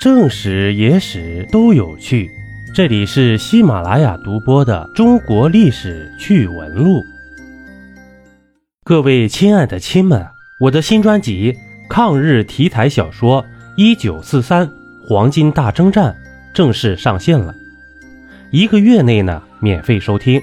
[0.00, 2.30] 正史、野史都有趣。
[2.74, 7.00] 这里是喜马拉雅独播的《中国历史趣闻录》。
[8.82, 10.26] 各位亲爱的亲们，
[10.58, 11.52] 我的新专辑
[11.86, 13.44] 《抗日题材小说
[13.76, 14.66] 一九四三
[15.06, 16.16] 黄金大征战》
[16.56, 17.54] 正式上线了，
[18.50, 20.40] 一个月内呢免费收听。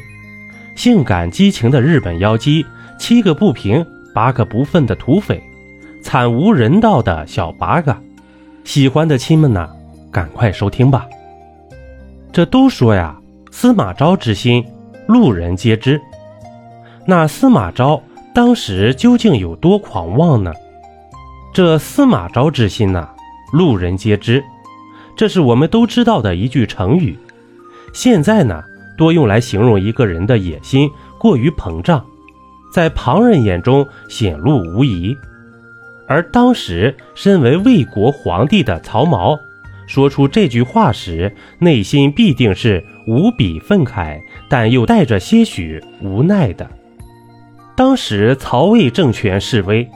[0.76, 2.64] 性感激情的日本妖姬，
[3.00, 3.84] 七个不平
[4.14, 5.42] 八个不忿的土匪，
[6.04, 8.00] 惨无人道的小八嘎。
[8.68, 9.70] 喜欢的亲们呐，
[10.12, 11.08] 赶快收听吧。
[12.34, 13.18] 这都说呀，
[13.50, 14.62] 司马昭之心，
[15.08, 16.02] 路人皆知。
[17.06, 18.04] 那司马昭
[18.36, 20.54] 当时究竟有多狂妄呢？
[21.54, 23.08] 这司马昭之心呐，
[23.54, 24.44] 路人皆知，
[25.16, 27.18] 这是我们都知道的一句成语。
[27.94, 28.62] 现在呢，
[28.98, 32.06] 多用来形容一个人的野心过于膨胀，
[32.74, 35.16] 在旁人眼中显露无遗。
[36.08, 39.38] 而当时身为魏国皇帝的曹髦，
[39.86, 46.68] 说出这句话时，内心必定是无比愤慨，但又带着些许无奈的。
[47.76, 49.88] 当时曹魏政权式微，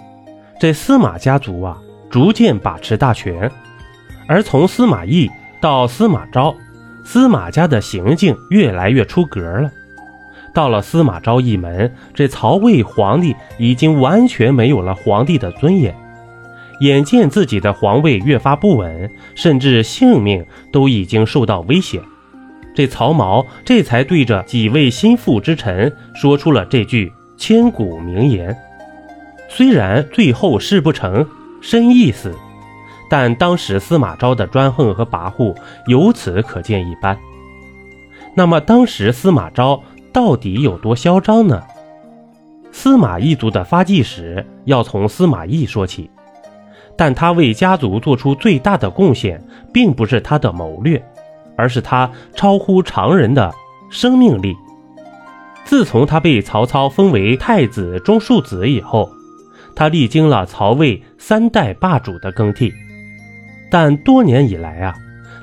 [0.59, 1.77] 这司马家族啊
[2.09, 3.49] 逐渐把持大权，
[4.27, 6.53] 而从司马懿到司马昭，
[7.03, 9.71] 司马家的行径越来越出格了。
[10.53, 15.95] 到了司马昭一门，这曹魏皇帝已经完全没有了皇帝的尊严。
[16.81, 22.01] 眼见自己的皇位越发不稳，甚至性命都已经受到威胁，
[22.75, 28.55] 这曹髦这才对着几位心腹之臣说出了这句千古名言。
[29.47, 31.27] 虽然最后事不成，
[31.61, 32.33] 身亦死，
[33.09, 37.15] 但当时司马昭的专横和跋扈由此可见一斑。
[38.33, 41.61] 那么当时司马昭到底有多嚣张呢？
[42.71, 46.09] 司马懿族的发迹史要从司马懿说起。
[47.01, 51.03] 但他为家族做出最大的贡献，并不是他的谋略，
[51.57, 53.51] 而是他超乎常人的
[53.89, 54.55] 生命力。
[55.65, 59.09] 自从他被曹操封为太子中庶子以后，
[59.75, 62.71] 他历经了曹魏三代霸主的更替，
[63.71, 64.93] 但多年以来啊，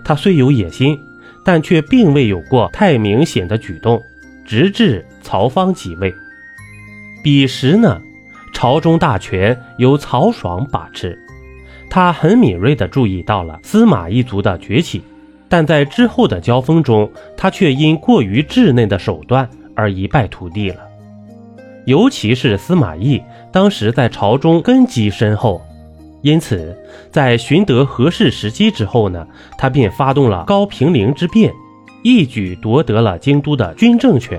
[0.04, 0.97] 他虽有野心，
[1.44, 4.00] 但却并未有过太明显的举动，
[4.47, 6.15] 直至曹芳即位。
[7.21, 8.00] 彼时呢，
[8.54, 11.19] 朝中大权由曹爽把持。
[11.91, 15.03] 他很敏锐地注意到了司马一族的崛起，
[15.49, 20.81] 但在之后的交锋中，他却因过于稚嫩的手段而一败涂地了。
[21.87, 25.62] 尤其是司马懿当时在朝中根基深厚，
[26.21, 26.77] 因此
[27.10, 31.50] 在寻得合适时机之后呢，他便发动了高平陵之变，
[32.03, 34.38] 一举夺得了京都的军政权。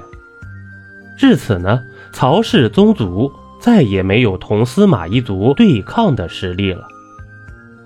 [1.18, 1.82] 至此呢，
[2.14, 6.88] 曹氏宗族再也没有同司马懿族对抗的实力了。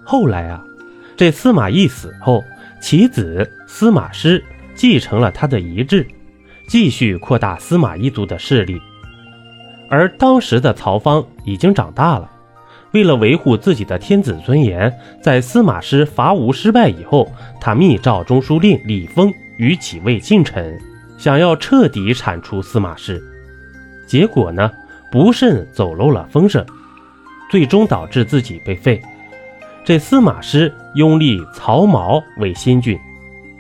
[0.03, 0.64] 后来啊，
[1.16, 2.44] 这司马懿死后，
[2.81, 4.44] 其子司马师
[4.75, 6.06] 继承了他的遗志，
[6.68, 8.81] 继续扩大司马懿族的势力。
[9.90, 12.30] 而当时的曹芳已经长大了，
[12.91, 14.91] 为了维护自己的天子尊严，
[15.22, 17.31] 在司马师伐吴失败以后，
[17.62, 20.80] 他密诏中书令李丰与几位近臣，
[21.18, 23.22] 想要彻底铲除司马师。
[24.08, 24.70] 结果呢，
[25.12, 26.66] 不慎走漏了风声，
[27.50, 29.02] 最终导致自己被废。
[29.86, 32.98] 这司马师拥立曹髦为新君，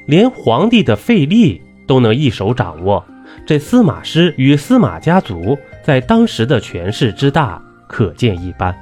[0.07, 3.03] 连皇帝的废立都能一手掌握。
[3.45, 8.73] 这司马师与司马家族在当时的权势之大，可见一斑。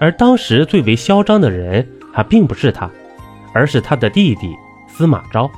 [0.00, 2.90] 而当时最为嚣张的人，还并不是他，
[3.52, 4.52] 而是他的弟弟
[4.88, 5.48] 司马昭。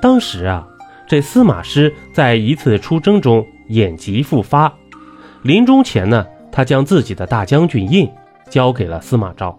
[0.00, 0.66] 当时啊，
[1.06, 4.72] 这司马师在一次出征中眼疾复发，
[5.42, 8.10] 临终前呢，他将自己的大将军印
[8.48, 9.58] 交给了司马昭。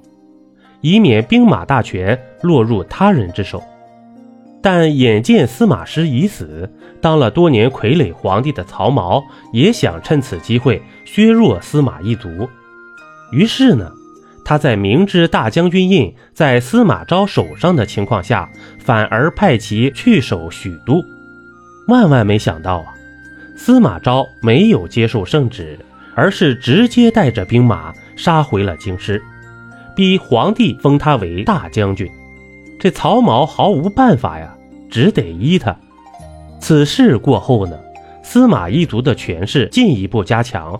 [0.81, 3.63] 以免兵马大权落入他人之手，
[4.61, 6.69] 但眼见司马师已死，
[7.01, 12.49] 当了多年傀儡皇帝的曹髦也想趁此机会削弱司马一族。
[13.31, 13.91] 于是呢，
[14.43, 18.49] 他在明知大将军印在司马昭手上的情况下，
[18.79, 21.03] 反而派其去守许都。
[21.87, 22.93] 万万没想到啊，
[23.57, 25.77] 司马昭没有接受圣旨，
[26.15, 29.21] 而是直接带着兵马杀回了京师。
[29.95, 32.11] 逼皇帝封他为大将军，
[32.77, 34.53] 这曹髦毫无办法呀，
[34.89, 35.75] 只得依他。
[36.59, 37.79] 此事过后呢，
[38.21, 40.77] 司马一族的权势进一步加强，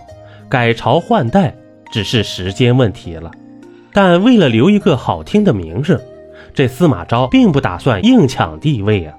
[0.49, 1.55] 改朝换代
[1.91, 3.31] 只是时间问题了。
[3.93, 5.97] 但为了留一个好听的名声，
[6.53, 9.15] 这司马昭并不打算硬抢帝位啊，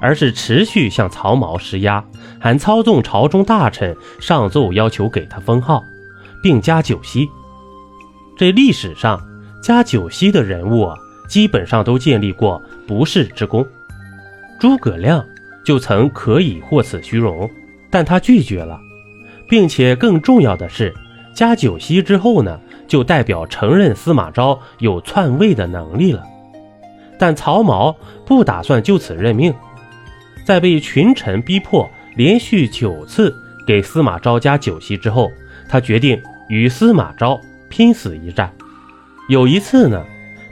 [0.00, 2.04] 而是持续向曹髦施压，
[2.38, 5.82] 还操纵朝中大臣上奏要求给他封号，
[6.42, 7.28] 并加九锡。
[8.36, 9.20] 这历史上。
[9.62, 10.98] 加九锡的人物啊，
[11.28, 13.64] 基本上都建立过不世之功。
[14.58, 15.24] 诸葛亮
[15.64, 17.48] 就曾可以获此虚荣，
[17.88, 18.80] 但他拒绝了，
[19.48, 20.92] 并且更重要的是，
[21.32, 26.24] 加九锡之后呢，就代表承认司马昭有篡位的能力了。
[27.16, 27.94] 但曹髦
[28.26, 29.54] 不打算就此认命，
[30.44, 33.32] 在被群臣逼迫连续九次
[33.64, 35.30] 给司马昭加九锡之后，
[35.68, 38.52] 他决定与司马昭拼死一战。
[39.28, 40.04] 有一次呢，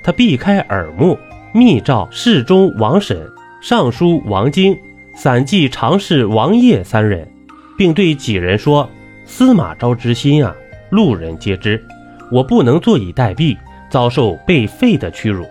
[0.02, 1.18] 他避开耳目，
[1.52, 3.30] 密诏侍中王审、
[3.60, 4.78] 尚书王经、
[5.14, 7.30] 散骑常侍王业三人，
[7.76, 8.88] 并对几人说
[9.26, 10.54] ：“司马昭之心啊，
[10.90, 11.82] 路人皆知，
[12.30, 13.56] 我不能坐以待毙，
[13.90, 15.46] 遭受被废的屈辱。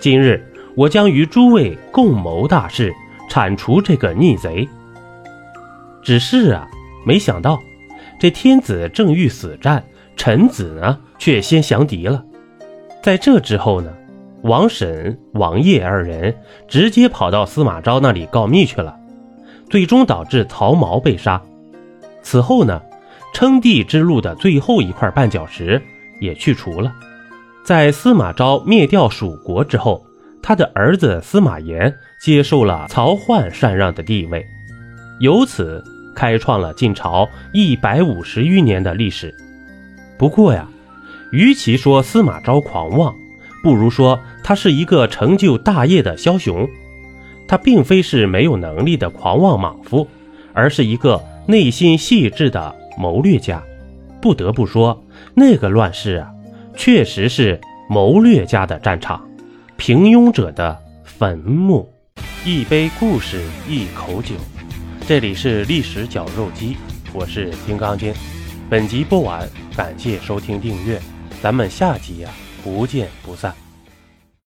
[0.00, 0.44] 今日。”
[0.76, 2.92] 我将与诸位共谋大事，
[3.30, 4.68] 铲除这个逆贼。
[6.02, 6.68] 只是啊，
[7.06, 7.62] 没想到
[8.18, 9.84] 这天子正欲死战，
[10.16, 12.24] 臣子呢却先降敌了。
[13.04, 13.92] 在这之后呢，
[14.44, 16.34] 王审、王业二人
[16.66, 18.96] 直接跑到司马昭那里告密去了，
[19.68, 21.42] 最终导致曹髦被杀。
[22.22, 22.80] 此后呢，
[23.34, 25.82] 称帝之路的最后一块绊脚石
[26.18, 26.94] 也去除了。
[27.62, 30.02] 在司马昭灭掉蜀国之后。
[30.46, 34.44] 他的儿子司马炎接受了曹奂禅让的地位，
[35.18, 35.82] 由此
[36.14, 39.34] 开创了晋朝一百五十余年的历史。
[40.18, 40.68] 不过呀，
[41.34, 43.12] 与其说司马昭狂妄，
[43.60, 46.64] 不如说他是一个成就大业的枭雄。
[47.48, 50.06] 他并非是没有能力的狂妄莽夫，
[50.52, 53.60] 而是一个内心细致的谋略家。
[54.22, 55.04] 不得不说，
[55.34, 56.30] 那个乱世啊，
[56.76, 57.60] 确实是
[57.90, 59.28] 谋略家的战场。
[59.76, 61.92] 平庸者的坟墓，
[62.46, 64.36] 一杯故事，一口酒。
[65.04, 66.76] 这里是历史绞肉机，
[67.12, 68.14] 我是金刚经。
[68.70, 69.46] 本集播完，
[69.76, 70.98] 感谢收听订阅，
[71.44, 72.30] 咱们下集呀，
[72.62, 73.54] 不见不散。